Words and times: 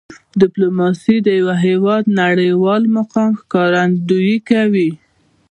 ډیپلوماسي 0.41 1.15
د 1.25 1.27
یو 1.39 1.49
هېواد 1.65 2.03
د 2.07 2.11
نړیوال 2.21 2.81
مقام 2.97 3.31
ښکارندویي 3.41 4.37
کوي. 4.49 4.89